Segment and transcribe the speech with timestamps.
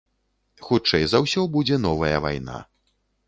[0.69, 2.57] Хутчэй за ўсё, будзе новая вайна.